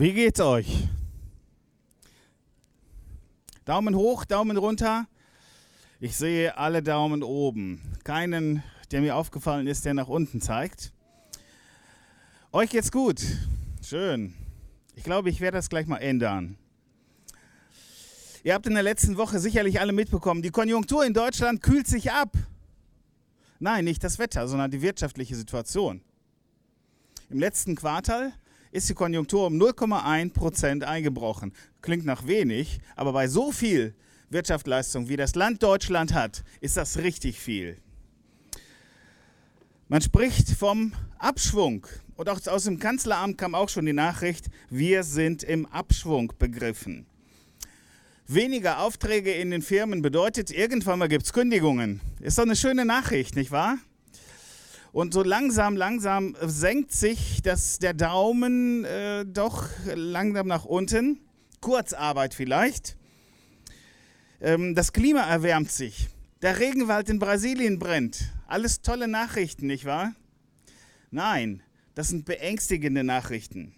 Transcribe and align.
Wie 0.00 0.14
geht's 0.14 0.40
euch? 0.40 0.88
Daumen 3.66 3.94
hoch, 3.94 4.24
Daumen 4.24 4.56
runter. 4.56 5.06
Ich 6.00 6.16
sehe 6.16 6.56
alle 6.56 6.82
Daumen 6.82 7.22
oben. 7.22 7.82
Keinen, 8.02 8.62
der 8.92 9.02
mir 9.02 9.14
aufgefallen 9.14 9.66
ist, 9.66 9.84
der 9.84 9.92
nach 9.92 10.08
unten 10.08 10.40
zeigt. 10.40 10.94
Euch 12.50 12.70
geht's 12.70 12.90
gut. 12.90 13.20
Schön. 13.84 14.32
Ich 14.94 15.04
glaube, 15.04 15.28
ich 15.28 15.42
werde 15.42 15.58
das 15.58 15.68
gleich 15.68 15.86
mal 15.86 15.98
ändern. 15.98 16.56
Ihr 18.42 18.54
habt 18.54 18.66
in 18.66 18.72
der 18.72 18.82
letzten 18.82 19.18
Woche 19.18 19.38
sicherlich 19.38 19.80
alle 19.80 19.92
mitbekommen, 19.92 20.40
die 20.40 20.48
Konjunktur 20.48 21.04
in 21.04 21.12
Deutschland 21.12 21.60
kühlt 21.60 21.86
sich 21.86 22.10
ab. 22.10 22.32
Nein, 23.58 23.84
nicht 23.84 24.02
das 24.02 24.18
Wetter, 24.18 24.48
sondern 24.48 24.70
die 24.70 24.80
wirtschaftliche 24.80 25.36
Situation. 25.36 26.00
Im 27.28 27.38
letzten 27.38 27.76
Quartal 27.76 28.32
ist 28.72 28.88
die 28.88 28.94
Konjunktur 28.94 29.46
um 29.46 29.54
0,1 29.60 30.32
Prozent 30.32 30.84
eingebrochen. 30.84 31.52
Klingt 31.82 32.04
nach 32.04 32.26
wenig, 32.26 32.80
aber 32.96 33.12
bei 33.12 33.28
so 33.28 33.52
viel 33.52 33.94
Wirtschaftsleistung, 34.30 35.08
wie 35.08 35.16
das 35.16 35.34
Land 35.34 35.62
Deutschland 35.62 36.14
hat, 36.14 36.44
ist 36.60 36.76
das 36.76 36.98
richtig 36.98 37.40
viel. 37.40 37.76
Man 39.88 40.00
spricht 40.00 40.50
vom 40.50 40.92
Abschwung. 41.18 41.86
Und 42.14 42.28
auch 42.28 42.46
aus 42.46 42.64
dem 42.64 42.78
Kanzleramt 42.78 43.38
kam 43.38 43.54
auch 43.54 43.68
schon 43.68 43.86
die 43.86 43.92
Nachricht, 43.92 44.46
wir 44.68 45.02
sind 45.02 45.42
im 45.42 45.66
Abschwung 45.66 46.32
begriffen. 46.38 47.06
Weniger 48.28 48.80
Aufträge 48.80 49.32
in 49.32 49.50
den 49.50 49.62
Firmen 49.62 50.02
bedeutet, 50.02 50.52
irgendwann 50.52 51.00
mal 51.00 51.08
gibt 51.08 51.24
es 51.24 51.32
Kündigungen. 51.32 52.00
Ist 52.20 52.38
doch 52.38 52.44
eine 52.44 52.54
schöne 52.54 52.84
Nachricht, 52.84 53.34
nicht 53.34 53.50
wahr? 53.50 53.78
Und 54.92 55.14
so 55.14 55.22
langsam, 55.22 55.76
langsam 55.76 56.36
senkt 56.42 56.92
sich 56.92 57.42
das, 57.42 57.78
der 57.78 57.94
Daumen 57.94 58.84
äh, 58.84 59.24
doch 59.24 59.68
langsam 59.94 60.48
nach 60.48 60.64
unten. 60.64 61.20
Kurzarbeit 61.60 62.34
vielleicht. 62.34 62.96
Ähm, 64.40 64.74
das 64.74 64.92
Klima 64.92 65.20
erwärmt 65.20 65.70
sich. 65.70 66.08
Der 66.42 66.58
Regenwald 66.58 67.08
in 67.08 67.20
Brasilien 67.20 67.78
brennt. 67.78 68.32
Alles 68.48 68.82
tolle 68.82 69.06
Nachrichten, 69.06 69.66
nicht 69.66 69.84
wahr? 69.84 70.12
Nein, 71.12 71.62
das 71.94 72.08
sind 72.08 72.24
beängstigende 72.24 73.04
Nachrichten. 73.04 73.74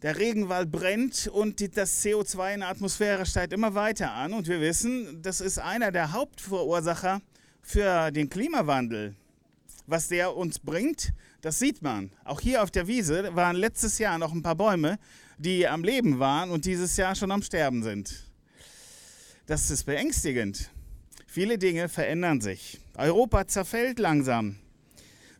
Der 0.00 0.18
Regenwald 0.18 0.70
brennt 0.72 1.28
und 1.28 1.76
das 1.76 2.02
CO2 2.02 2.54
in 2.54 2.60
der 2.60 2.70
Atmosphäre 2.70 3.26
steigt 3.26 3.52
immer 3.52 3.74
weiter 3.74 4.12
an. 4.12 4.32
Und 4.32 4.48
wir 4.48 4.60
wissen, 4.60 5.20
das 5.22 5.40
ist 5.40 5.58
einer 5.58 5.92
der 5.92 6.12
Hauptverursacher 6.12 7.20
für 7.62 8.10
den 8.10 8.28
Klimawandel. 8.28 9.14
Was 9.86 10.08
der 10.08 10.36
uns 10.36 10.58
bringt, 10.58 11.12
das 11.40 11.58
sieht 11.58 11.82
man. 11.82 12.12
Auch 12.24 12.40
hier 12.40 12.62
auf 12.62 12.70
der 12.70 12.86
Wiese 12.86 13.34
waren 13.34 13.56
letztes 13.56 13.98
Jahr 13.98 14.18
noch 14.18 14.32
ein 14.32 14.42
paar 14.42 14.54
Bäume, 14.54 14.98
die 15.38 15.66
am 15.66 15.82
Leben 15.82 16.18
waren 16.18 16.50
und 16.50 16.64
dieses 16.64 16.96
Jahr 16.96 17.14
schon 17.14 17.30
am 17.30 17.42
Sterben 17.42 17.82
sind. 17.82 18.24
Das 19.46 19.70
ist 19.70 19.84
beängstigend. 19.84 20.70
Viele 21.26 21.58
Dinge 21.58 21.88
verändern 21.88 22.40
sich. 22.40 22.80
Europa 22.96 23.46
zerfällt 23.46 23.98
langsam. 23.98 24.56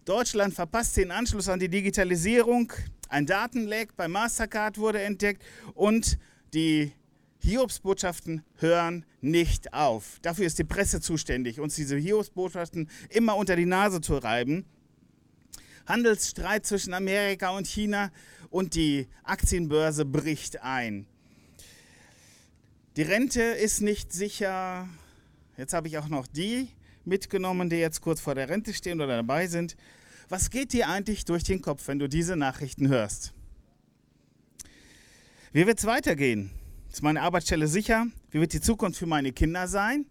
Deutschland 0.04 0.54
verpasst 0.54 0.96
den 0.96 1.12
Anschluss 1.12 1.48
an 1.48 1.60
die 1.60 1.68
Digitalisierung. 1.68 2.72
Ein 3.08 3.26
Datenleck 3.26 3.94
bei 3.96 4.08
Mastercard 4.08 4.78
wurde 4.78 5.02
entdeckt 5.02 5.44
und 5.74 6.18
die 6.54 6.92
Hiobsbotschaften 7.42 8.44
hören 8.58 9.04
nicht 9.20 9.74
auf. 9.74 10.18
Dafür 10.22 10.46
ist 10.46 10.58
die 10.58 10.64
Presse 10.64 11.00
zuständig, 11.00 11.60
uns 11.60 11.74
diese 11.74 11.96
Hiobsbotschaften 11.96 12.88
immer 13.10 13.36
unter 13.36 13.56
die 13.56 13.66
Nase 13.66 14.00
zu 14.00 14.16
reiben. 14.16 14.64
Handelsstreit 15.86 16.64
zwischen 16.64 16.94
Amerika 16.94 17.50
und 17.50 17.66
China 17.66 18.12
und 18.50 18.74
die 18.74 19.08
Aktienbörse 19.24 20.04
bricht 20.04 20.62
ein. 20.62 21.06
Die 22.96 23.02
Rente 23.02 23.42
ist 23.42 23.80
nicht 23.80 24.12
sicher. 24.12 24.88
Jetzt 25.56 25.72
habe 25.72 25.88
ich 25.88 25.98
auch 25.98 26.08
noch 26.08 26.26
die 26.26 26.68
mitgenommen, 27.04 27.68
die 27.70 27.76
jetzt 27.76 28.00
kurz 28.00 28.20
vor 28.20 28.34
der 28.34 28.48
Rente 28.48 28.72
stehen 28.74 29.00
oder 29.00 29.16
dabei 29.16 29.48
sind. 29.48 29.76
Was 30.28 30.50
geht 30.50 30.72
dir 30.72 30.88
eigentlich 30.88 31.24
durch 31.24 31.42
den 31.42 31.60
Kopf, 31.60 31.88
wenn 31.88 31.98
du 31.98 32.08
diese 32.08 32.36
Nachrichten 32.36 32.88
hörst? 32.88 33.32
Wie 35.52 35.66
wird 35.66 35.78
es 35.78 35.86
weitergehen? 35.86 36.50
Ist 36.92 37.02
meine 37.02 37.22
Arbeitsstelle 37.22 37.68
sicher? 37.68 38.06
Wie 38.30 38.38
wird 38.38 38.52
die 38.52 38.60
Zukunft 38.60 38.98
für 38.98 39.06
meine 39.06 39.32
Kinder 39.32 39.66
sein? 39.66 40.04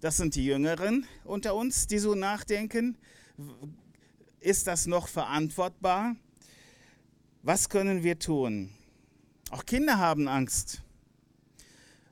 Das 0.00 0.16
sind 0.16 0.34
die 0.34 0.44
Jüngeren 0.44 1.06
unter 1.22 1.54
uns, 1.54 1.86
die 1.86 1.98
so 1.98 2.16
nachdenken. 2.16 2.98
Ist 4.40 4.66
das 4.66 4.88
noch 4.88 5.06
verantwortbar? 5.06 6.16
Was 7.44 7.68
können 7.68 8.02
wir 8.02 8.18
tun? 8.18 8.70
Auch 9.50 9.64
Kinder 9.64 9.98
haben 9.98 10.26
Angst. 10.26 10.82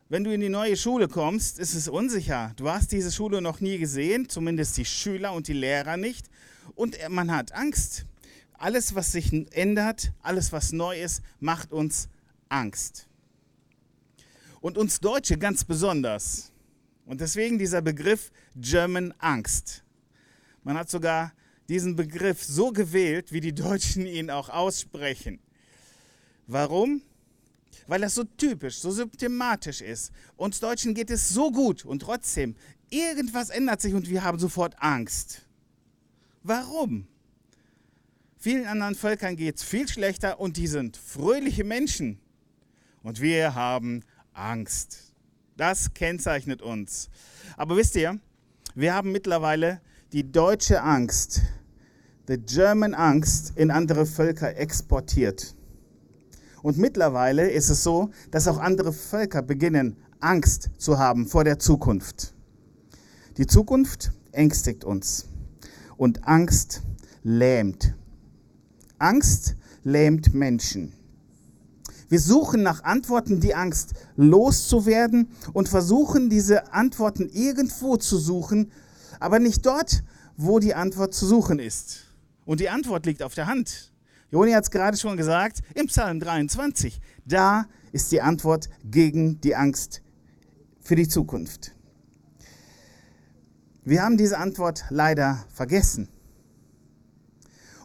Wenn 0.08 0.22
du 0.22 0.32
in 0.32 0.40
die 0.40 0.48
neue 0.48 0.76
Schule 0.76 1.08
kommst, 1.08 1.58
ist 1.58 1.74
es 1.74 1.88
unsicher. 1.88 2.52
Du 2.54 2.68
hast 2.68 2.92
diese 2.92 3.10
Schule 3.10 3.42
noch 3.42 3.58
nie 3.60 3.78
gesehen, 3.78 4.28
zumindest 4.28 4.76
die 4.76 4.84
Schüler 4.84 5.32
und 5.32 5.48
die 5.48 5.54
Lehrer 5.54 5.96
nicht. 5.96 6.30
Und 6.76 6.96
man 7.08 7.32
hat 7.32 7.50
Angst. 7.50 8.06
Alles, 8.52 8.94
was 8.94 9.10
sich 9.10 9.32
ändert, 9.52 10.12
alles, 10.22 10.52
was 10.52 10.70
neu 10.70 11.02
ist, 11.02 11.20
macht 11.40 11.72
uns 11.72 12.08
Angst 12.48 13.09
und 14.60 14.78
uns 14.78 15.00
Deutsche 15.00 15.38
ganz 15.38 15.64
besonders. 15.64 16.52
Und 17.06 17.20
deswegen 17.20 17.58
dieser 17.58 17.82
Begriff 17.82 18.30
German 18.54 19.12
Angst. 19.18 19.84
Man 20.62 20.76
hat 20.76 20.90
sogar 20.90 21.32
diesen 21.68 21.96
Begriff 21.96 22.44
so 22.44 22.72
gewählt, 22.72 23.32
wie 23.32 23.40
die 23.40 23.54
Deutschen 23.54 24.06
ihn 24.06 24.30
auch 24.30 24.48
aussprechen. 24.48 25.40
Warum? 26.46 27.02
Weil 27.86 28.00
das 28.00 28.14
so 28.14 28.24
typisch, 28.24 28.78
so 28.78 28.90
symptomatisch 28.90 29.80
ist. 29.80 30.12
Uns 30.36 30.60
Deutschen 30.60 30.94
geht 30.94 31.10
es 31.10 31.28
so 31.28 31.50
gut 31.50 31.84
und 31.84 32.02
trotzdem, 32.02 32.54
irgendwas 32.90 33.50
ändert 33.50 33.80
sich 33.80 33.94
und 33.94 34.08
wir 34.08 34.22
haben 34.22 34.38
sofort 34.38 34.74
Angst. 34.78 35.42
Warum? 36.42 37.06
Vielen 38.36 38.66
anderen 38.66 38.94
Völkern 38.94 39.36
geht 39.36 39.56
es 39.56 39.62
viel 39.62 39.86
schlechter 39.88 40.40
und 40.40 40.56
die 40.56 40.66
sind 40.66 40.96
fröhliche 40.96 41.64
Menschen. 41.64 42.18
Und 43.02 43.20
wir 43.20 43.54
haben 43.54 44.02
Angst. 44.40 45.14
Das 45.56 45.92
kennzeichnet 45.92 46.62
uns. 46.62 47.10
Aber 47.56 47.76
wisst 47.76 47.94
ihr, 47.96 48.18
wir 48.74 48.94
haben 48.94 49.12
mittlerweile 49.12 49.80
die 50.12 50.30
deutsche 50.30 50.82
Angst, 50.82 51.42
the 52.26 52.38
German 52.38 52.94
Angst, 52.94 53.52
in 53.56 53.70
andere 53.70 54.06
Völker 54.06 54.56
exportiert. 54.56 55.54
Und 56.62 56.78
mittlerweile 56.78 57.50
ist 57.50 57.70
es 57.70 57.82
so, 57.82 58.10
dass 58.30 58.48
auch 58.48 58.58
andere 58.58 58.92
Völker 58.92 59.42
beginnen, 59.42 59.96
Angst 60.20 60.70
zu 60.78 60.98
haben 60.98 61.26
vor 61.26 61.44
der 61.44 61.58
Zukunft. 61.58 62.34
Die 63.36 63.46
Zukunft 63.46 64.12
ängstigt 64.32 64.84
uns 64.84 65.28
und 65.96 66.26
Angst 66.26 66.82
lähmt. 67.22 67.94
Angst 68.98 69.56
lähmt 69.82 70.34
Menschen. 70.34 70.99
Wir 72.10 72.18
suchen 72.18 72.64
nach 72.64 72.82
Antworten, 72.82 73.38
die 73.38 73.54
Angst 73.54 73.94
loszuwerden 74.16 75.28
und 75.52 75.68
versuchen 75.68 76.28
diese 76.28 76.72
Antworten 76.72 77.28
irgendwo 77.28 77.96
zu 77.98 78.18
suchen, 78.18 78.72
aber 79.20 79.38
nicht 79.38 79.64
dort, 79.64 80.02
wo 80.36 80.58
die 80.58 80.74
Antwort 80.74 81.14
zu 81.14 81.24
suchen 81.24 81.60
ist. 81.60 82.06
Und 82.44 82.58
die 82.58 82.68
Antwort 82.68 83.06
liegt 83.06 83.22
auf 83.22 83.34
der 83.34 83.46
Hand. 83.46 83.92
Joni 84.32 84.50
hat 84.50 84.64
es 84.64 84.72
gerade 84.72 84.96
schon 84.96 85.16
gesagt, 85.16 85.60
im 85.76 85.86
Psalm 85.86 86.18
23. 86.18 87.00
Da 87.26 87.66
ist 87.92 88.10
die 88.10 88.20
Antwort 88.20 88.68
gegen 88.82 89.40
die 89.40 89.54
Angst 89.54 90.02
für 90.80 90.96
die 90.96 91.06
Zukunft. 91.06 91.76
Wir 93.84 94.02
haben 94.02 94.16
diese 94.16 94.38
Antwort 94.38 94.84
leider 94.90 95.44
vergessen. 95.54 96.08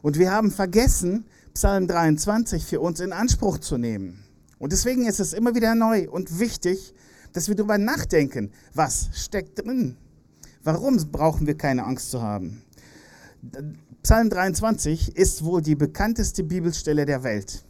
Und 0.02 0.18
wir 0.18 0.32
haben 0.32 0.50
vergessen, 0.50 1.26
Psalm 1.56 1.88
23 1.88 2.66
für 2.66 2.82
uns 2.82 3.00
in 3.00 3.14
Anspruch 3.14 3.60
zu 3.60 3.78
nehmen. 3.78 4.26
Und 4.60 4.74
deswegen 4.74 5.06
ist 5.06 5.22
es 5.22 5.32
immer 5.32 5.56
wieder 5.56 5.74
neu 5.74 6.10
und 6.10 6.38
wichtig, 6.38 6.94
dass 7.32 7.48
wir 7.48 7.56
darüber 7.56 7.78
nachdenken, 7.78 8.52
was 8.74 9.08
steckt 9.14 9.60
drin. 9.60 9.96
Warum 10.66 10.98
brauchen 11.14 11.48
wir 11.48 11.56
keine 11.56 11.86
Angst 11.86 12.12
zu 12.12 12.22
haben? 12.22 12.62
Psalm 14.04 14.30
23 14.30 15.16
ist 15.16 15.46
wohl 15.46 15.62
die 15.62 15.76
bekannteste 15.76 16.44
Bibelstelle 16.44 17.06
der 17.06 17.24
Welt. 17.24 17.64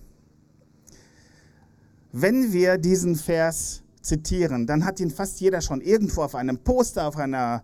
Wenn 2.11 2.53
wir 2.53 2.79
diesen 2.79 3.15
Vers 3.15 3.83
zitieren, 4.01 4.65
dann 4.65 4.83
hat 4.83 4.99
ihn 4.99 5.11
fast 5.11 5.39
jeder 5.39 5.61
schon 5.61 5.81
irgendwo 5.81 6.23
auf 6.23 6.33
einem 6.33 6.57
Poster, 6.57 7.07
auf 7.07 7.17
einer 7.17 7.61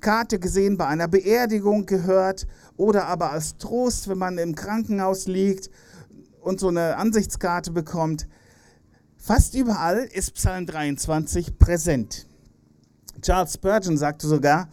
Karte 0.00 0.38
gesehen, 0.38 0.76
bei 0.76 0.86
einer 0.86 1.08
Beerdigung 1.08 1.86
gehört 1.86 2.46
oder 2.76 3.06
aber 3.06 3.32
als 3.32 3.56
Trost, 3.56 4.08
wenn 4.08 4.18
man 4.18 4.38
im 4.38 4.54
Krankenhaus 4.54 5.26
liegt 5.26 5.70
und 6.40 6.60
so 6.60 6.68
eine 6.68 6.96
Ansichtskarte 6.96 7.72
bekommt. 7.72 8.28
Fast 9.16 9.54
überall 9.54 10.08
ist 10.12 10.34
Psalm 10.34 10.66
23 10.66 11.58
präsent. 11.58 12.28
Charles 13.20 13.54
Spurgeon 13.54 13.96
sagte 13.96 14.26
sogar, 14.26 14.68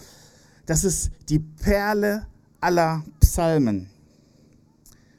das 0.65 0.83
ist 0.83 1.11
die 1.29 1.39
Perle 1.39 2.25
aller 2.61 3.03
Psalmen. 3.19 3.89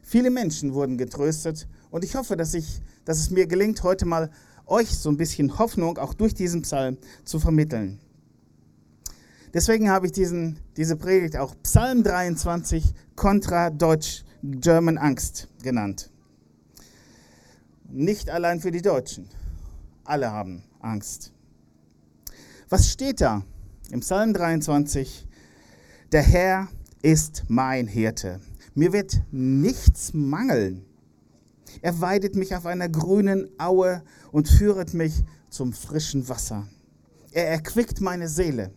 Viele 0.02 0.31
Menschen 0.31 0.75
wurden 0.75 0.98
getröstet 0.98 1.69
und 1.90 2.04
ich 2.04 2.16
hoffe, 2.16 2.36
dass, 2.36 2.54
ich, 2.54 2.82
dass 3.04 3.19
es 3.19 3.31
mir 3.31 3.46
gelingt, 3.46 3.82
heute 3.82 4.06
mal 4.06 4.31
euch 4.66 4.96
so 4.96 5.08
ein 5.08 5.16
bisschen 5.16 5.58
Hoffnung 5.58 5.98
auch 5.98 6.14
durch 6.14 6.34
diesen 6.34 6.62
Psalm 6.62 6.96
zu 7.25 7.38
vermitteln. 7.38 8.00
Deswegen 9.52 9.91
habe 9.91 10.06
ich 10.06 10.12
diesen, 10.12 10.61
diese 10.76 10.97
Predigt 10.97 11.37
auch 11.37 11.56
Psalm 11.62 12.05
23 12.05 12.94
kontra 13.17 13.70
Deutsch-German 13.70 14.97
Angst 14.97 15.49
genannt. 15.62 16.11
Nicht 17.88 18.31
allein 18.31 18.61
für 18.61 18.70
die 18.70 18.82
Deutschen. 18.82 19.29
Alle 20.05 20.31
haben 20.31 20.62
Angst. 20.79 21.32
Was 22.69 22.88
steht 22.88 23.20
da 23.20 23.43
im 23.91 24.00
Psalm 24.00 24.32
23? 24.32 25.26
Der 26.12 26.23
Herr 26.23 26.69
ist 27.03 27.44
mein 27.49 27.88
Hirte. 27.88 28.41
Mir 28.75 28.93
wird 28.93 29.20
nichts 29.32 30.14
mangeln. 30.14 30.85
Er 31.82 32.00
weidet 32.00 32.37
mich 32.37 32.55
auf 32.55 32.67
einer 32.67 32.88
grünen 32.88 33.49
Aue 33.58 34.03
und 34.31 34.49
führet 34.49 34.94
mich 34.94 35.25
zum 35.50 35.73
frischen 35.73 36.29
Wasser. 36.29 36.69
Er 37.32 37.49
erquickt 37.49 38.00
meine 38.00 38.29
Seele. 38.29 38.73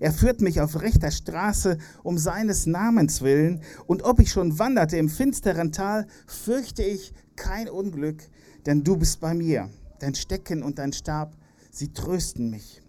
Er 0.00 0.12
führt 0.12 0.40
mich 0.40 0.60
auf 0.60 0.80
rechter 0.80 1.10
Straße 1.10 1.78
um 2.02 2.18
seines 2.18 2.66
Namens 2.66 3.22
willen, 3.22 3.62
und 3.86 4.02
ob 4.02 4.20
ich 4.20 4.30
schon 4.30 4.58
wanderte 4.58 4.96
im 4.96 5.08
finsteren 5.08 5.72
Tal, 5.72 6.06
fürchte 6.26 6.82
ich 6.82 7.12
kein 7.36 7.68
Unglück, 7.68 8.22
denn 8.66 8.84
du 8.84 8.96
bist 8.96 9.20
bei 9.20 9.34
mir. 9.34 9.70
Dein 10.00 10.14
Stecken 10.14 10.62
und 10.62 10.78
dein 10.78 10.92
Stab, 10.92 11.36
sie 11.70 11.92
trösten 11.92 12.50
mich. 12.50 12.82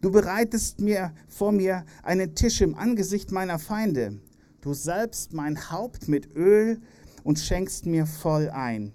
Du 0.00 0.10
bereitest 0.10 0.80
mir 0.80 1.12
vor 1.28 1.52
mir 1.52 1.84
einen 2.02 2.34
Tisch 2.34 2.60
im 2.60 2.74
Angesicht 2.74 3.32
meiner 3.32 3.58
Feinde. 3.58 4.20
Du 4.60 4.74
salbst 4.74 5.32
mein 5.32 5.70
Haupt 5.70 6.08
mit 6.08 6.34
Öl 6.34 6.80
und 7.22 7.38
schenkst 7.38 7.86
mir 7.86 8.06
voll 8.06 8.50
ein. 8.50 8.92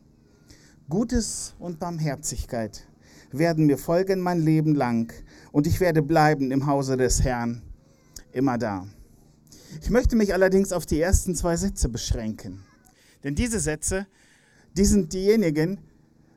Gutes 0.87 1.55
und 1.59 1.79
Barmherzigkeit 1.79 2.88
werden 3.31 3.65
mir 3.65 3.77
folgen 3.77 4.21
mein 4.21 4.39
Leben 4.39 4.75
lang 4.75 5.13
und 5.51 5.67
ich 5.67 5.79
werde 5.79 6.01
bleiben 6.01 6.51
im 6.51 6.65
Hause 6.65 6.97
des 6.97 7.23
Herrn 7.23 7.61
immer 8.31 8.57
da. 8.57 8.87
Ich 9.81 9.89
möchte 9.89 10.15
mich 10.15 10.33
allerdings 10.33 10.71
auf 10.71 10.85
die 10.85 10.99
ersten 10.99 11.35
zwei 11.35 11.55
Sätze 11.55 11.89
beschränken. 11.89 12.63
Denn 13.23 13.35
diese 13.35 13.59
Sätze, 13.59 14.07
die 14.75 14.85
sind 14.85 15.13
diejenigen, 15.13 15.79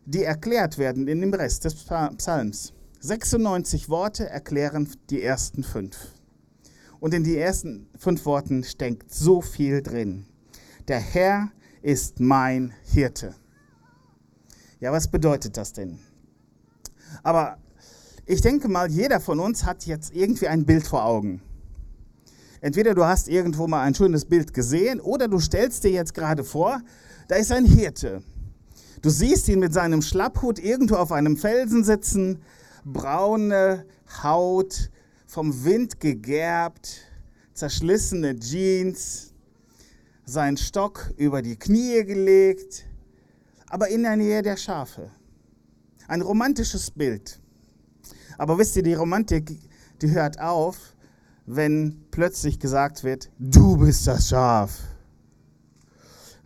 die 0.04 0.24
erklärt 0.24 0.78
werden 0.78 1.08
in 1.08 1.20
dem 1.20 1.32
Rest 1.32 1.64
des 1.64 1.74
Psalms. 1.74 2.72
96 3.00 3.88
Worte 3.88 4.28
erklären 4.28 4.88
die 5.10 5.22
ersten 5.22 5.62
fünf. 5.62 5.96
Und 7.00 7.14
in 7.14 7.24
die 7.24 7.36
ersten 7.36 7.88
fünf 7.96 8.24
Worten 8.26 8.64
steckt 8.64 9.12
so 9.12 9.40
viel 9.40 9.82
drin. 9.82 10.26
Der 10.88 11.00
Herr 11.00 11.50
ist 11.80 12.20
mein 12.20 12.72
Hirte. 12.84 13.34
Ja, 14.78 14.92
was 14.92 15.08
bedeutet 15.08 15.56
das 15.56 15.72
denn? 15.72 15.98
Aber 17.22 17.58
ich 18.26 18.40
denke 18.40 18.68
mal, 18.68 18.90
jeder 18.90 19.20
von 19.20 19.40
uns 19.40 19.64
hat 19.64 19.84
jetzt 19.86 20.14
irgendwie 20.14 20.48
ein 20.48 20.64
Bild 20.64 20.86
vor 20.86 21.04
Augen. 21.04 21.42
Entweder 22.60 22.94
du 22.94 23.04
hast 23.04 23.28
irgendwo 23.28 23.66
mal 23.66 23.82
ein 23.82 23.94
schönes 23.94 24.24
Bild 24.24 24.54
gesehen 24.54 25.00
oder 25.00 25.26
du 25.26 25.40
stellst 25.40 25.82
dir 25.82 25.90
jetzt 25.90 26.14
gerade 26.14 26.44
vor, 26.44 26.80
da 27.26 27.34
ist 27.34 27.50
ein 27.50 27.64
Hirte. 27.64 28.22
Du 29.02 29.10
siehst 29.10 29.48
ihn 29.48 29.58
mit 29.58 29.72
seinem 29.72 30.00
Schlapphut 30.00 30.60
irgendwo 30.60 30.94
auf 30.94 31.10
einem 31.10 31.36
Felsen 31.36 31.82
sitzen, 31.82 32.40
braune 32.84 33.84
Haut, 34.22 34.90
vom 35.26 35.64
Wind 35.64 35.98
gegerbt, 35.98 37.00
zerschlissene 37.52 38.38
Jeans, 38.38 39.32
sein 40.24 40.56
Stock 40.56 41.12
über 41.16 41.42
die 41.42 41.56
Knie 41.56 42.04
gelegt, 42.04 42.86
aber 43.68 43.88
in 43.88 44.04
der 44.04 44.16
Nähe 44.16 44.42
der 44.42 44.56
Schafe. 44.56 45.10
Ein 46.12 46.20
romantisches 46.20 46.90
Bild. 46.90 47.40
Aber 48.36 48.58
wisst 48.58 48.76
ihr, 48.76 48.82
die 48.82 48.92
Romantik, 48.92 49.58
die 50.02 50.10
hört 50.10 50.38
auf, 50.38 50.94
wenn 51.46 52.04
plötzlich 52.10 52.58
gesagt 52.58 53.02
wird, 53.02 53.30
du 53.38 53.78
bist 53.78 54.06
das 54.06 54.28
Schaf. 54.28 54.78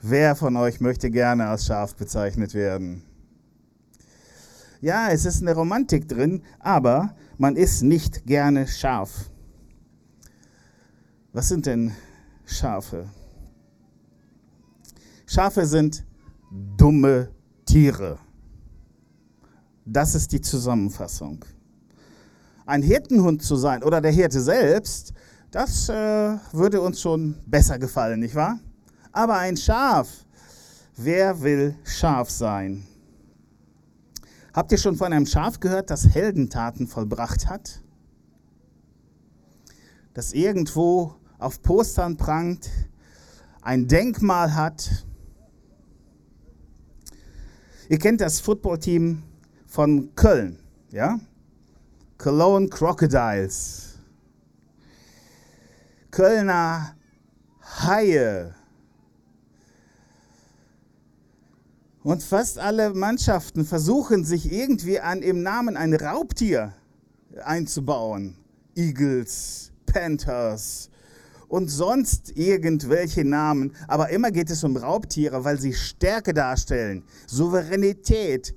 Wer 0.00 0.36
von 0.36 0.56
euch 0.56 0.80
möchte 0.80 1.10
gerne 1.10 1.48
als 1.48 1.66
Schaf 1.66 1.96
bezeichnet 1.96 2.54
werden? 2.54 3.02
Ja, 4.80 5.10
es 5.10 5.24
ist 5.24 5.42
eine 5.42 5.56
Romantik 5.56 6.06
drin, 6.06 6.44
aber 6.60 7.16
man 7.36 7.56
ist 7.56 7.82
nicht 7.82 8.24
gerne 8.24 8.68
scharf. 8.68 9.32
Was 11.32 11.48
sind 11.48 11.66
denn 11.66 11.90
Schafe? 12.44 13.10
Schafe 15.26 15.66
sind 15.66 16.06
dumme 16.76 17.30
Tiere. 17.64 18.20
Das 19.86 20.14
ist 20.14 20.32
die 20.32 20.40
Zusammenfassung 20.40 21.44
ein 22.66 22.82
Hirtenhund 22.82 23.42
zu 23.42 23.56
sein 23.56 23.82
oder 23.82 24.00
der 24.00 24.10
Hirte 24.10 24.40
selbst, 24.40 25.14
das 25.52 25.88
äh, 25.88 26.36
würde 26.52 26.80
uns 26.80 27.00
schon 27.00 27.36
besser 27.46 27.78
gefallen, 27.78 28.20
nicht 28.20 28.34
wahr? 28.34 28.58
Aber 29.12 29.38
ein 29.38 29.56
Schaf, 29.56 30.08
wer 30.96 31.40
will 31.40 31.76
Schaf 31.84 32.28
sein? 32.28 32.84
Habt 34.52 34.72
ihr 34.72 34.78
schon 34.78 34.96
von 34.96 35.12
einem 35.12 35.26
Schaf 35.26 35.60
gehört, 35.60 35.90
das 35.90 36.08
Heldentaten 36.08 36.88
vollbracht 36.88 37.46
hat? 37.46 37.82
Das 40.12 40.32
irgendwo 40.32 41.14
auf 41.38 41.62
Postern 41.62 42.16
prangt, 42.16 42.68
ein 43.62 43.86
Denkmal 43.86 44.54
hat? 44.54 45.06
Ihr 47.88 47.98
kennt 47.98 48.20
das 48.20 48.40
Footballteam 48.40 49.22
von 49.66 50.14
Köln, 50.14 50.58
ja? 50.90 51.18
Cologne 52.18 52.68
Crocodiles, 52.68 53.98
Kölner 56.10 56.94
Haie. 57.60 58.54
Und 62.02 62.22
fast 62.22 62.58
alle 62.58 62.94
Mannschaften 62.94 63.64
versuchen 63.64 64.24
sich 64.24 64.50
irgendwie 64.52 65.00
an 65.00 65.22
im 65.22 65.42
Namen 65.42 65.76
ein 65.76 65.92
Raubtier 65.92 66.72
einzubauen. 67.44 68.36
Eagles, 68.76 69.72
Panthers 69.86 70.90
und 71.48 71.68
sonst 71.68 72.36
irgendwelche 72.36 73.24
Namen. 73.24 73.74
Aber 73.88 74.10
immer 74.10 74.30
geht 74.30 74.50
es 74.50 74.62
um 74.64 74.76
Raubtiere, 74.76 75.44
weil 75.44 75.58
sie 75.58 75.72
Stärke 75.72 76.34
darstellen, 76.34 77.02
Souveränität, 77.26 78.54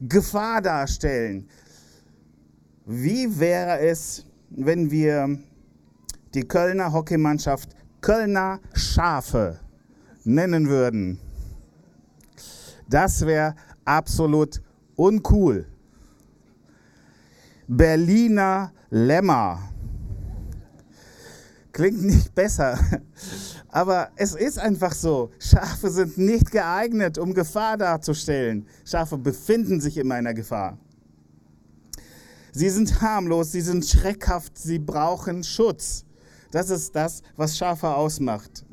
Gefahr 0.00 0.62
darstellen. 0.62 1.48
Wie 2.86 3.38
wäre 3.38 3.80
es, 3.80 4.24
wenn 4.48 4.90
wir 4.90 5.38
die 6.34 6.46
Kölner 6.46 6.92
Hockeymannschaft 6.92 7.70
Kölner 8.00 8.60
Schafe 8.72 9.60
nennen 10.24 10.68
würden? 10.68 11.20
Das 12.88 13.24
wäre 13.26 13.54
absolut 13.84 14.62
uncool. 14.96 15.66
Berliner 17.68 18.72
Lämmer. 18.90 19.62
Klingt 21.72 22.02
nicht 22.02 22.34
besser, 22.34 22.78
aber 23.72 24.10
es 24.16 24.34
ist 24.34 24.58
einfach 24.58 24.92
so. 24.92 25.30
Schafe 25.38 25.90
sind 25.90 26.18
nicht 26.18 26.50
geeignet, 26.50 27.18
um 27.18 27.34
Gefahr 27.34 27.76
darzustellen. 27.76 28.66
Schafe 28.84 29.16
befinden 29.16 29.80
sich 29.80 29.96
in 29.96 30.10
einer 30.10 30.34
Gefahr. 30.34 30.78
Sie 32.52 32.68
sind 32.68 33.00
harmlos, 33.00 33.52
sie 33.52 33.60
sind 33.60 33.84
schreckhaft, 33.86 34.58
sie 34.58 34.80
brauchen 34.80 35.44
Schutz. 35.44 36.04
Das 36.50 36.68
ist 36.70 36.96
das, 36.96 37.22
was 37.36 37.56
Schafe 37.56 37.88
ausmacht. 37.88 38.64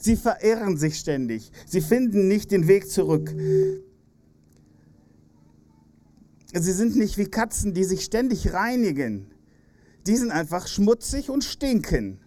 Sie 0.00 0.16
verirren 0.16 0.76
sich 0.76 0.98
ständig, 0.98 1.52
sie 1.64 1.80
finden 1.80 2.26
nicht 2.26 2.50
den 2.50 2.66
Weg 2.66 2.90
zurück. 2.90 3.32
Sie 6.54 6.72
sind 6.72 6.96
nicht 6.96 7.16
wie 7.16 7.26
Katzen, 7.26 7.72
die 7.72 7.84
sich 7.84 8.02
ständig 8.02 8.52
reinigen. 8.52 9.30
Die 10.06 10.16
sind 10.16 10.32
einfach 10.32 10.66
schmutzig 10.66 11.30
und 11.30 11.44
stinken. 11.44 12.21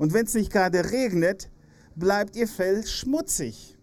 Und 0.00 0.14
wenn 0.14 0.24
es 0.24 0.32
nicht 0.32 0.50
gerade 0.50 0.92
regnet, 0.92 1.50
bleibt 1.94 2.34
ihr 2.34 2.48
Fell 2.48 2.86
schmutzig, 2.86 3.76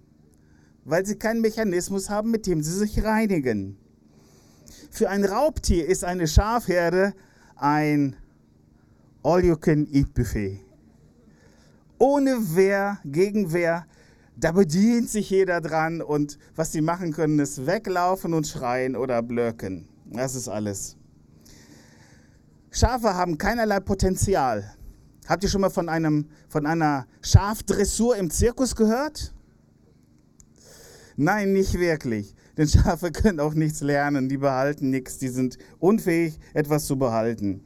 weil 0.83 1.05
sie 1.05 1.15
keinen 1.15 1.41
Mechanismus 1.41 2.09
haben, 2.09 2.31
mit 2.31 2.47
dem 2.47 2.63
sie 2.63 2.75
sich 2.75 3.03
reinigen. 3.03 3.77
Für 4.89 5.11
ein 5.11 5.23
Raubtier 5.23 5.85
ist 5.85 6.03
eine 6.03 6.27
Schafherde 6.27 7.13
ein 7.55 8.15
All-You-Can-Eat-Buffet. 9.21 10.65
Ohne 11.99 12.55
Wehr, 12.55 12.97
Gegenwehr, 13.05 13.85
da 14.35 14.53
bedient 14.53 15.11
sich 15.11 15.29
jeder 15.29 15.61
dran 15.61 16.01
und 16.01 16.39
was 16.55 16.71
sie 16.71 16.81
machen 16.81 17.13
können, 17.13 17.37
ist 17.37 17.67
weglaufen 17.67 18.33
und 18.33 18.47
schreien 18.47 18.95
oder 18.95 19.21
blöken. 19.21 19.87
Das 20.11 20.33
ist 20.33 20.47
alles. 20.47 20.97
Schafe 22.71 23.13
haben 23.13 23.37
keinerlei 23.37 23.79
Potenzial. 23.81 24.76
Habt 25.27 25.43
ihr 25.43 25.49
schon 25.49 25.61
mal 25.61 25.69
von, 25.69 25.89
einem, 25.89 26.29
von 26.47 26.65
einer 26.65 27.05
Schafdressur 27.21 28.15
im 28.15 28.29
Zirkus 28.29 28.75
gehört? 28.75 29.33
Nein, 31.17 31.51
nicht 31.51 31.73
wirklich. 31.73 32.33
Denn 32.57 32.67
Schafe 32.69 33.11
können 33.11 33.39
auch 33.39 33.53
nichts 33.53 33.81
lernen, 33.81 34.29
die 34.29 34.37
behalten 34.37 34.89
nichts, 34.89 35.17
die 35.17 35.27
sind 35.27 35.57
unfähig, 35.79 36.39
etwas 36.53 36.85
zu 36.85 36.97
behalten. 36.97 37.61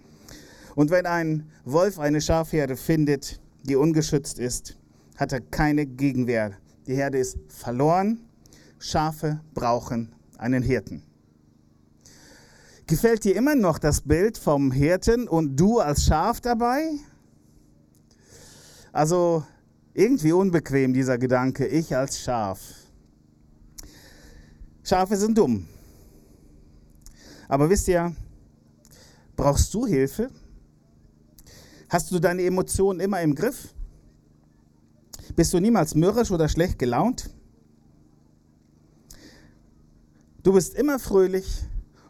Und 0.74 0.90
wenn 0.90 1.06
ein 1.06 1.50
Wolf 1.64 2.00
eine 2.00 2.22
Schafherde 2.22 2.76
findet, 2.76 3.40
die 3.64 3.76
ungeschützt 3.76 4.40
ist, 4.40 4.78
hat 5.18 5.32
er 5.32 5.42
keine 5.42 5.86
Gegenwehr. 5.86 6.54
Die 6.88 6.96
Herde 6.96 7.20
ist 7.20 7.38
verloren. 7.48 8.22
Schafe 8.80 9.42
brauchen 9.54 10.16
einen 10.38 10.64
Hirten. 10.64 11.04
Gefällt 12.88 13.24
dir 13.24 13.36
immer 13.36 13.56
noch 13.56 13.78
das 13.78 14.02
Bild 14.02 14.38
vom 14.38 14.72
Hirten 14.72 15.28
und 15.28 15.56
du 15.56 15.80
als 15.80 16.06
Schaf 16.06 16.42
dabei? 16.42 16.90
Also 18.92 19.46
irgendwie 19.94 20.34
unbequem 20.34 20.94
dieser 20.94 21.18
Gedanke, 21.18 21.66
ich 21.68 21.96
als 21.96 22.20
Schaf. 22.20 22.60
Schafe 24.84 25.16
sind 25.16 25.38
dumm. 25.38 25.68
Aber 27.48 27.70
wisst 27.70 27.88
ihr, 27.88 28.16
brauchst 29.36 29.74
du 29.74 29.86
Hilfe? 29.86 30.30
Hast 31.90 32.12
du 32.12 32.20
deine 32.20 32.44
Emotionen 32.44 33.00
immer 33.00 33.22
im 33.22 33.36
Griff? 33.36 33.74
Bist 35.36 35.54
du 35.54 35.60
niemals 35.60 35.96
mürrisch 35.96 36.32
oder 36.32 36.50
schlecht 36.50 36.80
gelaunt? 36.80 37.30
Du 40.44 40.54
bist 40.54 40.74
immer 40.74 41.00
fröhlich 41.00 41.64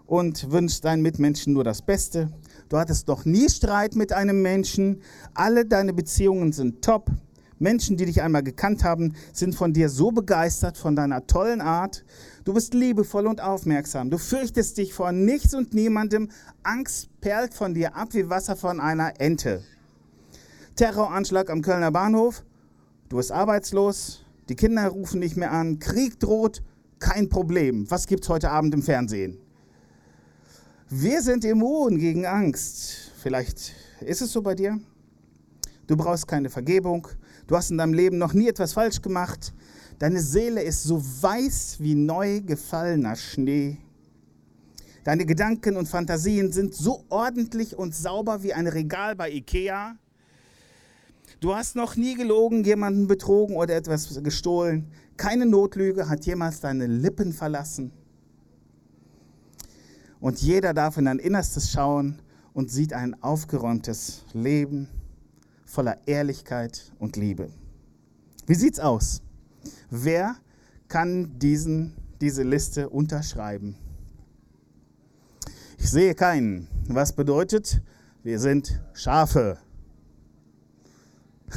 und 0.06 0.52
wünschst 0.52 0.86
deinen 0.86 1.02
Mitmenschen 1.02 1.54
nur 1.54 1.64
das 1.64 1.82
Beste. 1.82 2.32
Du 2.72 2.78
hattest 2.78 3.10
noch 3.10 3.26
nie 3.26 3.50
Streit 3.50 3.96
mit 3.96 4.14
einem 4.14 4.42
Menschen. 4.42 5.02
Alle 5.34 5.66
deine 5.66 5.92
Beziehungen 5.92 6.54
sind 6.54 6.82
top. 6.82 7.12
Menschen, 7.60 7.98
die 7.98 8.06
dich 8.06 8.22
einmal 8.22 8.44
gekannt 8.44 8.86
haben, 8.86 9.14
sind 9.34 9.56
von 9.56 9.74
dir 9.74 9.90
so 9.90 10.12
begeistert, 10.12 10.78
von 10.78 10.96
deiner 10.96 11.28
tollen 11.28 11.60
Art. 11.60 12.06
Du 12.46 12.54
bist 12.54 12.74
liebevoll 12.74 13.28
und 13.28 13.42
aufmerksam. 13.42 14.10
Du 14.10 14.18
fürchtest 14.18 14.78
dich 14.78 14.94
vor 14.94 15.12
nichts 15.12 15.54
und 15.54 15.74
niemandem. 15.74 16.30
Angst 16.64 17.10
perlt 17.20 17.54
von 17.54 17.74
dir 17.74 17.94
ab 17.98 18.14
wie 18.14 18.30
Wasser 18.30 18.56
von 18.56 18.80
einer 18.80 19.20
Ente. 19.20 19.66
Terroranschlag 20.78 21.50
am 21.50 21.62
Kölner 21.62 21.92
Bahnhof. 21.92 22.46
Du 23.10 23.18
bist 23.18 23.34
arbeitslos. 23.34 24.24
Die 24.48 24.56
Kinder 24.56 24.88
rufen 24.88 25.20
nicht 25.20 25.36
mehr 25.36 25.52
an. 25.52 25.80
Krieg 25.80 26.22
droht. 26.22 26.64
Kein 27.00 27.28
Problem. 27.28 27.92
Was 27.92 28.08
gibt's 28.08 28.30
heute 28.30 28.50
Abend 28.50 28.74
im 28.74 28.82
Fernsehen? 28.82 29.41
Wir 30.94 31.22
sind 31.22 31.46
immun 31.46 31.98
gegen 31.98 32.26
Angst. 32.26 33.14
Vielleicht 33.24 33.74
ist 34.02 34.22
es 34.22 34.34
so 34.34 34.42
bei 34.42 34.56
dir. 34.56 34.78
Du 35.88 35.96
brauchst 35.96 36.28
keine 36.28 36.50
Vergebung. 36.50 37.08
Du 37.48 37.56
hast 37.56 37.72
in 37.72 37.78
deinem 37.78 37.94
Leben 37.94 38.18
noch 38.18 38.34
nie 38.34 38.50
etwas 38.50 38.74
falsch 38.74 39.02
gemacht. 39.02 39.54
Deine 40.00 40.20
Seele 40.20 40.62
ist 40.62 40.84
so 40.84 41.02
weiß 41.02 41.78
wie 41.80 41.96
neu 41.96 42.42
gefallener 42.42 43.16
Schnee. 43.16 43.78
Deine 45.06 45.26
Gedanken 45.26 45.78
und 45.78 45.88
Fantasien 45.88 46.52
sind 46.52 46.76
so 46.76 47.06
ordentlich 47.08 47.78
und 47.78 47.96
sauber 47.96 48.44
wie 48.44 48.54
ein 48.54 48.68
Regal 48.68 49.16
bei 49.16 49.32
Ikea. 49.32 49.96
Du 51.40 51.56
hast 51.56 51.78
noch 51.78 51.96
nie 51.96 52.16
gelogen, 52.16 52.66
jemanden 52.66 53.08
betrogen 53.08 53.56
oder 53.56 53.78
etwas 53.78 54.22
gestohlen. 54.22 54.92
Keine 55.16 55.46
Notlüge 55.46 56.10
hat 56.10 56.26
jemals 56.26 56.60
deine 56.60 56.86
Lippen 56.86 57.32
verlassen. 57.32 57.94
Und 60.22 60.40
jeder 60.40 60.74
darf 60.74 60.98
in 60.98 61.06
dein 61.06 61.20
Innerstes 61.20 61.72
schauen 61.72 62.22
und 62.54 62.70
sieht 62.72 62.94
ein 62.94 63.22
aufgeräumtes 63.24 64.24
Leben 64.34 64.88
voller 65.66 65.98
Ehrlichkeit 66.08 66.94
und 67.00 67.18
Liebe. 67.18 67.50
Wie 68.46 68.54
sieht's 68.54 68.80
aus? 68.80 69.24
Wer 69.90 70.36
kann 70.88 71.40
diesen, 71.40 71.96
diese 72.22 72.44
Liste 72.44 72.90
unterschreiben? 72.90 73.76
Ich 75.80 75.90
sehe 75.90 76.14
keinen. 76.14 76.68
Was 76.88 77.14
bedeutet, 77.14 77.82
wir 78.22 78.40
sind 78.40 78.80
Schafe. 78.94 79.58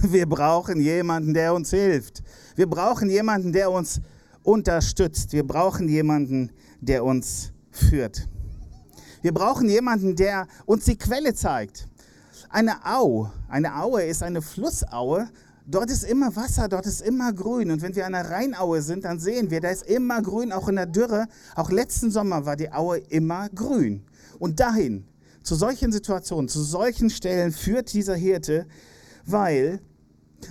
Wir 0.03 0.27
brauchen 0.27 0.81
jemanden, 0.81 1.35
der 1.35 1.55
uns 1.55 1.71
hilft. 1.71 2.23
Wir 2.57 2.67
brauchen 2.69 3.11
jemanden, 3.11 3.53
der 3.53 3.71
uns 3.71 4.01
unterstützt. 4.43 5.33
Wir 5.33 5.47
brauchen 5.47 5.89
jemanden, 5.89 6.51
der 6.81 7.05
uns 7.05 7.53
führt. 7.71 8.27
Wir 9.25 9.33
brauchen 9.33 9.71
jemanden, 9.71 10.17
der 10.17 10.47
uns 10.67 10.85
die 10.85 10.99
Quelle 10.99 11.33
zeigt. 11.33 11.89
Eine 12.51 12.85
Au, 12.85 13.31
eine 13.49 13.81
Aue 13.81 14.03
ist 14.03 14.23
eine 14.23 14.43
Flussaue. 14.43 15.31
Dort 15.67 15.91
ist 15.91 16.05
immer 16.05 16.37
Wasser, 16.37 16.69
dort 16.69 16.85
ist 16.85 17.01
immer 17.01 17.33
grün. 17.33 17.71
Und 17.71 17.81
wenn 17.81 17.97
wir 17.97 18.05
an 18.05 18.15
einer 18.15 18.29
Rheinaue 18.29 18.83
sind, 18.83 19.07
dann 19.07 19.19
sehen 19.19 19.51
wir, 19.51 19.63
da 19.63 19.71
ist 19.71 19.87
immer 19.87 20.21
grün, 20.21 20.53
auch 20.53 20.69
in 20.69 20.77
der 20.77 20.85
Dürre. 20.85 21.27
Auch 21.55 21.71
letzten 21.71 22.11
Sommer 22.11 22.45
war 22.45 22.57
die 22.57 22.71
Aue 22.71 22.99
immer 22.99 23.49
grün. 23.49 24.05
Und 24.39 24.61
dahin, 24.61 25.07
zu 25.43 25.55
solchen 25.55 25.91
Situationen, 25.91 26.51
zu 26.51 26.63
solchen 26.63 27.09
Stellen 27.09 27.51
führt 27.51 27.95
dieser 27.95 28.17
Hirte, 28.17 28.67
weil 29.25 29.81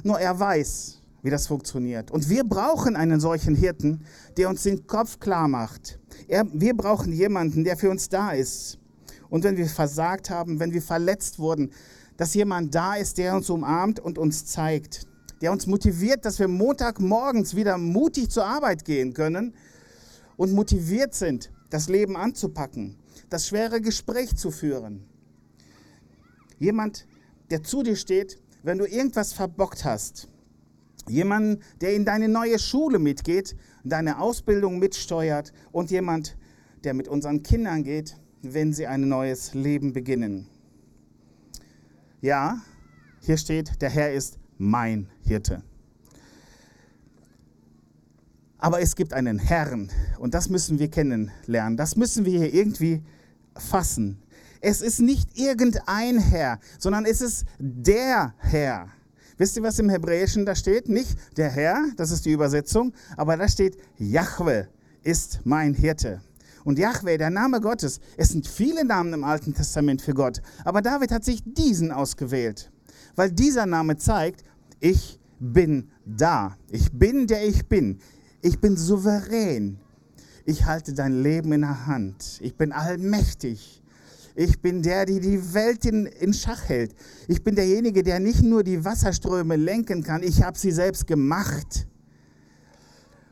nur 0.02 0.20
er 0.20 0.40
weiß, 0.40 1.03
wie 1.24 1.30
das 1.30 1.48
funktioniert. 1.48 2.12
Und 2.12 2.30
wir 2.30 2.44
brauchen 2.44 2.96
einen 2.96 3.20
solchen 3.20 3.56
Hirten, 3.56 4.06
der 4.38 4.50
uns 4.50 4.64
den 4.64 4.86
Kopf 4.86 5.20
klar 5.20 5.48
macht. 5.48 5.98
Er, 6.28 6.46
wir 6.54 6.76
brauchen 6.76 7.12
jemanden, 7.14 7.64
der 7.64 7.78
für 7.78 7.90
uns 7.90 8.10
da 8.10 8.32
ist. 8.32 8.78
Und 9.30 9.44
wenn 9.44 9.58
wir 9.58 9.66
versagt 9.66 10.30
haben, 10.30 10.60
wenn 10.60 10.74
wir 10.74 10.82
verletzt 10.82 11.40
wurden, 11.40 11.72
dass 12.18 12.36
jemand 12.36 12.76
da 12.76 12.96
ist, 12.96 13.18
der 13.18 13.36
uns 13.36 13.50
umarmt 13.50 14.00
und 14.00 14.18
uns 14.18 14.46
zeigt, 14.46 15.08
der 15.42 15.52
uns 15.52 15.66
motiviert, 15.66 16.26
dass 16.26 16.40
wir 16.40 16.48
Montagmorgens 16.48 17.56
wieder 17.56 17.78
mutig 17.78 18.30
zur 18.30 18.46
Arbeit 18.46 18.86
gehen 18.86 19.14
können 19.14 19.56
und 20.36 20.54
motiviert 20.54 21.16
sind, 21.16 21.52
das 21.70 21.90
Leben 21.90 22.16
anzupacken, 22.16 22.98
das 23.30 23.48
schwere 23.48 23.82
Gespräch 23.82 24.36
zu 24.36 24.52
führen. 24.52 25.06
Jemand, 26.60 27.08
der 27.50 27.64
zu 27.64 27.82
dir 27.82 27.96
steht, 27.96 28.40
wenn 28.62 28.78
du 28.78 28.86
irgendwas 28.86 29.34
verbockt 29.34 29.84
hast. 29.86 30.28
Jemand, 31.08 31.62
der 31.82 31.94
in 31.94 32.06
deine 32.06 32.30
neue 32.30 32.60
Schule 32.60 33.00
mitgeht, 33.00 33.56
deine 33.84 34.20
Ausbildung 34.20 34.80
mitsteuert 34.80 35.52
und 35.72 35.92
jemand, 35.92 36.38
der 36.84 36.94
mit 36.94 37.08
unseren 37.08 37.44
Kindern 37.44 37.84
geht, 37.84 38.18
wenn 38.42 38.74
sie 38.74 38.88
ein 38.88 39.08
neues 39.08 39.54
Leben 39.54 39.94
beginnen. 39.94 40.48
Ja, 42.22 42.62
hier 43.22 43.38
steht, 43.38 43.82
der 43.82 43.90
Herr 43.90 44.14
ist 44.14 44.38
mein 44.58 45.10
Hirte. 45.22 45.62
Aber 48.58 48.80
es 48.80 48.96
gibt 48.96 49.14
einen 49.14 49.40
Herrn 49.40 49.92
und 50.20 50.34
das 50.34 50.50
müssen 50.50 50.80
wir 50.80 50.90
kennenlernen. 50.90 51.76
Das 51.76 51.98
müssen 51.98 52.24
wir 52.24 52.40
hier 52.40 52.54
irgendwie 52.54 53.04
fassen. 53.58 54.20
Es 54.62 54.82
ist 54.82 55.00
nicht 55.00 55.38
irgendein 55.38 56.18
Herr, 56.18 56.60
sondern 56.80 57.04
es 57.04 57.20
ist 57.20 57.46
der 57.60 58.34
Herr. 58.38 58.90
Wisst 59.44 59.58
ihr, 59.58 59.64
was 59.64 59.78
im 59.78 59.90
Hebräischen 59.90 60.46
da 60.46 60.56
steht? 60.56 60.88
Nicht 60.88 61.18
der 61.36 61.50
Herr, 61.50 61.88
das 61.98 62.12
ist 62.12 62.24
die 62.24 62.32
Übersetzung, 62.32 62.94
aber 63.18 63.36
da 63.36 63.50
steht, 63.50 63.76
Jahwe 63.98 64.70
ist 65.04 65.42
mein 65.44 65.74
Hirte. 65.74 66.22
Und 66.64 66.80
Jahwe, 66.80 67.18
der 67.18 67.30
Name 67.30 67.60
Gottes, 67.60 68.00
es 68.16 68.30
sind 68.30 68.48
viele 68.48 68.86
Namen 68.86 69.12
im 69.12 69.26
Alten 69.26 69.54
Testament 69.54 70.02
für 70.02 70.14
Gott, 70.14 70.42
aber 70.64 70.82
David 70.82 71.12
hat 71.12 71.26
sich 71.26 71.44
diesen 71.44 71.92
ausgewählt, 71.92 72.72
weil 73.18 73.34
dieser 73.34 73.66
Name 73.66 73.98
zeigt, 73.98 74.46
ich 74.80 75.20
bin 75.42 75.92
da. 76.06 76.56
Ich 76.70 76.94
bin, 76.94 77.28
der 77.28 77.46
ich 77.46 77.68
bin. 77.68 78.00
Ich 78.42 78.62
bin 78.62 78.78
souverän. 78.78 79.78
Ich 80.46 80.64
halte 80.64 80.94
dein 80.94 81.22
Leben 81.22 81.52
in 81.52 81.62
der 81.62 81.86
Hand. 81.86 82.40
Ich 82.40 82.56
bin 82.56 82.72
allmächtig. 82.72 83.83
Ich 84.36 84.60
bin 84.62 84.82
der, 84.82 85.06
der 85.06 85.20
die 85.20 85.54
Welt 85.54 85.86
in, 85.86 86.06
in 86.08 86.34
Schach 86.34 86.68
hält. 86.68 86.96
Ich 87.28 87.44
bin 87.44 87.56
derjenige, 87.56 88.02
der 88.02 88.20
nicht 88.20 88.42
nur 88.42 88.64
die 88.64 88.84
Wasserströme 88.84 89.56
lenken 89.56 90.04
kann, 90.04 90.24
ich 90.24 90.42
habe 90.42 90.58
sie 90.58 90.72
selbst 90.72 91.06
gemacht. 91.06 91.88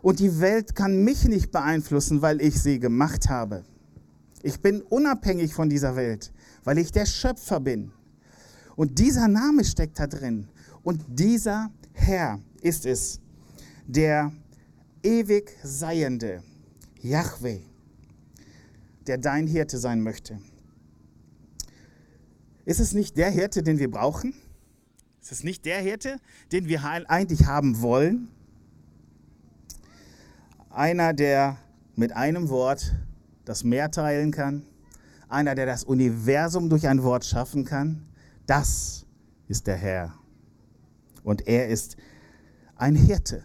Und 0.01 0.19
die 0.19 0.39
Welt 0.39 0.75
kann 0.75 1.03
mich 1.03 1.25
nicht 1.25 1.51
beeinflussen, 1.51 2.21
weil 2.21 2.41
ich 2.41 2.61
sie 2.61 2.79
gemacht 2.79 3.29
habe. 3.29 3.63
Ich 4.43 4.59
bin 4.59 4.81
unabhängig 4.81 5.53
von 5.53 5.69
dieser 5.69 5.95
Welt, 5.95 6.31
weil 6.63 6.77
ich 6.77 6.91
der 6.91 7.05
Schöpfer 7.05 7.59
bin. 7.59 7.91
Und 8.75 8.99
dieser 8.99 9.27
Name 9.27 9.63
steckt 9.63 9.99
da 9.99 10.07
drin. 10.07 10.47
Und 10.83 11.01
dieser 11.07 11.71
Herr 11.93 12.39
ist 12.61 12.85
es, 12.85 13.19
der 13.87 14.31
ewig 15.03 15.51
Seiende, 15.63 16.43
Yahweh, 17.01 17.61
der 19.05 19.17
dein 19.17 19.47
Hirte 19.47 19.77
sein 19.77 20.01
möchte. 20.01 20.39
Ist 22.65 22.79
es 22.79 22.93
nicht 22.93 23.17
der 23.17 23.29
Hirte, 23.29 23.63
den 23.63 23.79
wir 23.79 23.89
brauchen? 23.89 24.33
Ist 25.21 25.31
es 25.31 25.43
nicht 25.43 25.65
der 25.65 25.79
Hirte, 25.79 26.17
den 26.51 26.67
wir 26.67 26.83
eigentlich 26.83 27.45
haben 27.45 27.81
wollen? 27.81 28.29
Einer, 30.69 31.13
der 31.13 31.57
mit 31.95 32.13
einem 32.13 32.49
Wort 32.49 32.95
das 33.45 33.63
Meer 33.63 33.91
teilen 33.91 34.31
kann. 34.31 34.63
Einer, 35.27 35.55
der 35.55 35.65
das 35.65 35.83
Universum 35.83 36.69
durch 36.69 36.87
ein 36.87 37.03
Wort 37.03 37.25
schaffen 37.25 37.65
kann. 37.65 38.05
Das 38.45 39.05
ist 39.47 39.67
der 39.67 39.75
Herr. 39.77 40.13
Und 41.23 41.47
er 41.47 41.67
ist 41.67 41.97
ein 42.75 42.95
Hirte. 42.95 43.43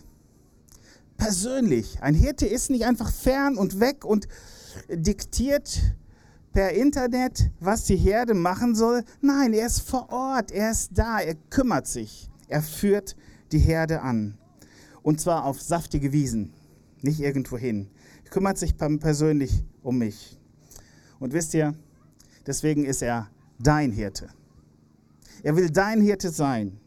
persönlich. 1.17 2.03
Ein 2.03 2.15
Hirte 2.15 2.47
ist 2.47 2.71
nicht 2.71 2.85
einfach 2.85 3.11
fern 3.11 3.57
und 3.57 3.81
weg 3.81 4.05
und 4.05 4.29
diktiert 4.89 5.81
per 6.57 6.73
Internet, 6.73 7.51
was 7.61 7.85
die 7.85 7.99
Herde 7.99 8.33
machen 8.33 8.75
soll. 8.75 9.05
Nein, 9.21 9.53
er 9.53 9.67
ist 9.67 9.83
vor 9.83 10.11
Ort, 10.11 10.51
er 10.51 10.71
ist 10.71 10.89
da, 10.95 11.21
er 11.21 11.35
kümmert 11.51 11.87
sich. 11.87 12.31
Er 12.49 12.63
führt 12.63 13.15
die 13.53 13.59
Herde 13.59 14.01
an. 14.01 14.39
Und 15.03 15.21
zwar 15.21 15.45
auf 15.45 15.61
saftige 15.61 16.15
Wiesen, 16.15 16.55
nicht 17.03 17.21
irgendwo 17.21 17.59
hin. 17.59 17.91
Er 18.25 18.31
kümmert 18.31 18.57
sich 18.57 18.75
persönlich 18.79 19.67
um 19.83 19.99
mich. 19.99 20.41
Und 21.19 21.35
wisst 21.35 21.53
ihr, 21.53 21.75
deswegen 22.47 22.87
ist 22.87 23.03
er 23.03 23.29
dein 23.59 23.93
Hirte. 23.93 24.31
Er 25.43 25.57
will 25.57 25.69
dein 25.69 26.01
Hirte 26.01 26.31
sein. 26.31 26.81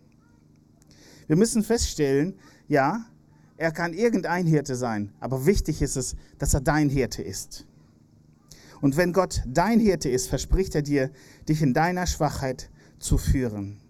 Wir 1.27 1.35
müssen 1.35 1.61
feststellen, 1.61 2.39
ja, 2.67 3.05
er 3.55 3.71
kann 3.71 3.93
irgendein 3.93 4.47
Hirte 4.47 4.75
sein, 4.75 5.13
aber 5.19 5.45
wichtig 5.45 5.83
ist 5.83 5.95
es, 5.95 6.15
dass 6.39 6.55
er 6.55 6.61
dein 6.61 6.89
Hirte 6.89 7.21
ist. 7.21 7.67
Und 8.81 8.97
wenn 8.97 9.13
Gott 9.13 9.41
dein 9.47 9.79
Hirte 9.79 10.09
ist, 10.09 10.27
verspricht 10.27 10.75
er 10.75 10.81
dir, 10.81 11.11
dich 11.47 11.61
in 11.61 11.73
deiner 11.73 12.07
Schwachheit 12.07 12.69
zu 12.99 13.17
führen. 13.17 13.81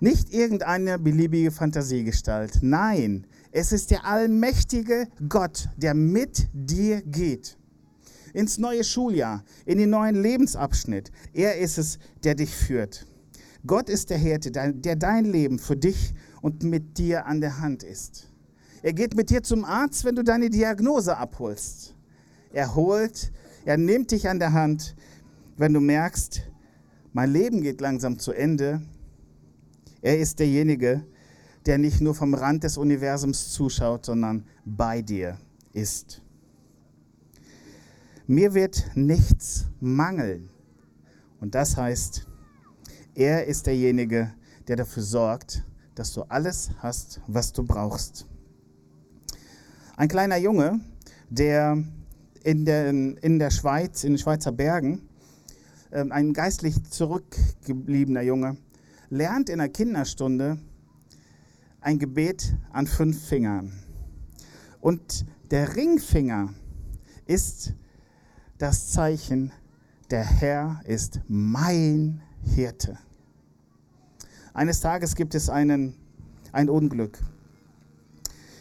Nicht 0.00 0.32
irgendeine 0.32 0.98
beliebige 0.98 1.50
Fantasiegestalt. 1.50 2.58
Nein, 2.60 3.26
es 3.52 3.70
ist 3.70 3.90
der 3.90 4.04
allmächtige 4.04 5.06
Gott, 5.28 5.68
der 5.76 5.94
mit 5.94 6.48
dir 6.52 7.02
geht. 7.02 7.56
Ins 8.34 8.58
neue 8.58 8.82
Schuljahr, 8.82 9.44
in 9.66 9.78
den 9.78 9.90
neuen 9.90 10.20
Lebensabschnitt. 10.20 11.12
Er 11.32 11.58
ist 11.58 11.78
es, 11.78 11.98
der 12.24 12.34
dich 12.34 12.54
führt. 12.54 13.06
Gott 13.64 13.88
ist 13.88 14.10
der 14.10 14.18
Hirte, 14.18 14.50
der 14.50 14.96
dein 14.96 15.24
Leben 15.24 15.58
für 15.58 15.76
dich 15.76 16.14
und 16.40 16.64
mit 16.64 16.98
dir 16.98 17.26
an 17.26 17.40
der 17.40 17.60
Hand 17.60 17.84
ist. 17.84 18.28
Er 18.82 18.92
geht 18.92 19.14
mit 19.14 19.30
dir 19.30 19.44
zum 19.44 19.64
Arzt, 19.64 20.04
wenn 20.04 20.16
du 20.16 20.24
deine 20.24 20.50
Diagnose 20.50 21.16
abholst. 21.16 21.94
Er 22.52 22.74
holt, 22.74 23.32
er 23.64 23.76
nimmt 23.76 24.10
dich 24.10 24.28
an 24.28 24.38
der 24.38 24.52
Hand, 24.52 24.94
wenn 25.56 25.72
du 25.72 25.80
merkst, 25.80 26.42
mein 27.12 27.30
Leben 27.30 27.62
geht 27.62 27.80
langsam 27.80 28.18
zu 28.18 28.32
Ende. 28.32 28.82
Er 30.00 30.18
ist 30.18 30.38
derjenige, 30.38 31.04
der 31.66 31.78
nicht 31.78 32.00
nur 32.00 32.14
vom 32.14 32.34
Rand 32.34 32.64
des 32.64 32.76
Universums 32.76 33.52
zuschaut, 33.52 34.06
sondern 34.06 34.44
bei 34.64 35.02
dir 35.02 35.38
ist. 35.72 36.22
Mir 38.26 38.54
wird 38.54 38.84
nichts 38.94 39.66
mangeln. 39.80 40.50
Und 41.40 41.54
das 41.54 41.76
heißt, 41.76 42.26
er 43.14 43.46
ist 43.46 43.66
derjenige, 43.66 44.32
der 44.68 44.76
dafür 44.76 45.02
sorgt, 45.02 45.64
dass 45.94 46.12
du 46.14 46.22
alles 46.22 46.70
hast, 46.78 47.20
was 47.26 47.52
du 47.52 47.62
brauchst. 47.62 48.26
Ein 49.96 50.08
kleiner 50.08 50.36
Junge, 50.36 50.80
der 51.28 51.82
in 52.44 52.64
der, 52.64 52.88
in 52.88 53.38
der 53.38 53.50
Schweiz, 53.50 54.04
in 54.04 54.12
den 54.12 54.18
Schweizer 54.18 54.52
Bergen, 54.52 55.08
ähm, 55.92 56.12
ein 56.12 56.32
geistlich 56.32 56.82
zurückgebliebener 56.84 58.22
Junge, 58.22 58.56
lernt 59.10 59.48
in 59.48 59.58
der 59.58 59.68
Kinderstunde 59.68 60.58
ein 61.80 61.98
Gebet 61.98 62.56
an 62.72 62.86
fünf 62.86 63.28
Fingern. 63.28 63.72
Und 64.80 65.26
der 65.50 65.76
Ringfinger 65.76 66.54
ist 67.26 67.74
das 68.58 68.90
Zeichen, 68.90 69.52
der 70.10 70.24
Herr 70.24 70.80
ist 70.84 71.20
mein 71.28 72.22
Hirte. 72.54 72.98
Eines 74.54 74.80
Tages 74.80 75.14
gibt 75.14 75.34
es 75.34 75.48
einen, 75.48 75.94
ein 76.52 76.68
Unglück. 76.68 77.18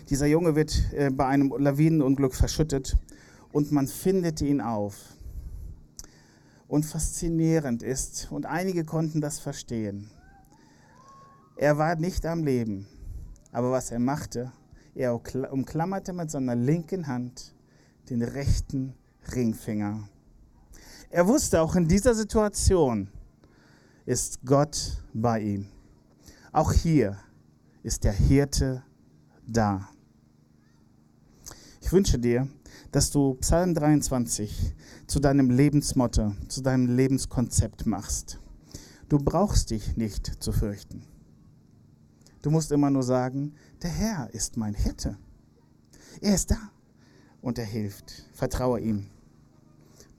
Dieser 0.09 0.27
Junge 0.27 0.55
wird 0.55 0.93
äh, 0.93 1.09
bei 1.09 1.25
einem 1.27 1.53
Lawinenunglück 1.57 2.35
verschüttet 2.35 2.97
und 3.51 3.71
man 3.71 3.87
findet 3.87 4.41
ihn 4.41 4.61
auf. 4.61 5.15
Und 6.67 6.85
faszinierend 6.85 7.83
ist, 7.83 8.31
und 8.31 8.45
einige 8.45 8.85
konnten 8.85 9.19
das 9.19 9.39
verstehen, 9.39 10.09
er 11.57 11.77
war 11.77 11.95
nicht 11.95 12.25
am 12.25 12.43
Leben, 12.43 12.87
aber 13.51 13.71
was 13.71 13.91
er 13.91 13.99
machte, 13.99 14.51
er 14.95 15.13
umklammerte 15.13 16.13
mit 16.13 16.31
seiner 16.31 16.55
linken 16.55 17.07
Hand 17.07 17.53
den 18.09 18.23
rechten 18.23 18.93
Ringfinger. 19.33 20.07
Er 21.09 21.27
wusste 21.27 21.61
auch 21.61 21.75
in 21.75 21.87
dieser 21.87 22.15
Situation, 22.15 23.09
ist 24.05 24.39
Gott 24.45 25.03
bei 25.13 25.41
ihm. 25.41 25.67
Auch 26.51 26.71
hier 26.71 27.17
ist 27.83 28.03
der 28.03 28.13
Hirte 28.13 28.83
da. 29.45 29.89
Ich 31.81 31.91
wünsche 31.91 32.17
dir, 32.17 32.47
dass 32.91 33.11
du 33.11 33.35
Psalm 33.35 33.73
23 33.73 34.75
zu 35.07 35.19
deinem 35.19 35.49
Lebensmotto, 35.49 36.33
zu 36.47 36.61
deinem 36.61 36.95
Lebenskonzept 36.95 37.85
machst. 37.85 38.39
Du 39.09 39.17
brauchst 39.17 39.71
dich 39.71 39.97
nicht 39.97 40.41
zu 40.41 40.51
fürchten. 40.51 41.03
Du 42.41 42.49
musst 42.49 42.71
immer 42.71 42.89
nur 42.89 43.03
sagen, 43.03 43.53
der 43.81 43.91
Herr 43.91 44.33
ist 44.33 44.57
mein 44.57 44.73
Hirte. 44.73 45.17
Er 46.21 46.33
ist 46.33 46.51
da 46.51 46.57
und 47.41 47.57
er 47.57 47.65
hilft. 47.65 48.25
Vertraue 48.33 48.79
ihm. 48.79 49.07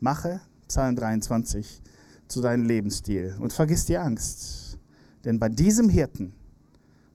Mache 0.01 0.41
Psalm 0.69 0.97
23 0.97 1.83
zu 2.29 2.41
deinem 2.41 2.65
Lebensstil 2.65 3.37
und 3.41 3.53
vergiss 3.53 3.85
die 3.85 3.99
Angst. 3.99 4.79
Denn 5.25 5.39
bei 5.39 5.49
diesem 5.49 5.89
Hirten 5.89 6.33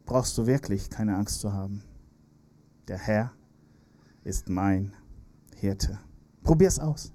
brauchst 0.06 0.38
du 0.38 0.46
wirklich 0.46 0.90
keine 0.90 1.16
Angst 1.16 1.42
zu 1.42 1.54
haben. 1.54 1.84
Der 2.88 2.98
Herr 2.98 3.34
ist 4.24 4.50
mein 4.50 4.94
Hirte. 5.60 6.00
Probier's 6.44 6.80
aus. 6.80 7.12